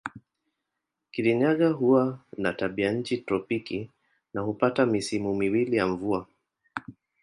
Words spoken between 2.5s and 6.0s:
tabianchi tropiki na hupata misimu miwili ya